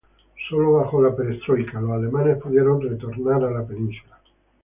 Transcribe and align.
Sólo 0.49 0.71
bajo 0.71 0.99
la 0.99 1.15
Perestroika, 1.15 1.79
los 1.79 1.91
alemanes 1.91 2.39
pudieron 2.41 2.81
retornar 2.81 3.43
a 3.43 3.51
la 3.51 3.63
península. 3.67 4.19